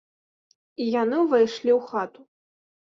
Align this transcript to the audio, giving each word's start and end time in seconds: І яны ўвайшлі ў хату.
І 0.81 0.89
яны 1.01 1.15
ўвайшлі 1.27 1.71
ў 1.77 1.79
хату. 1.93 2.21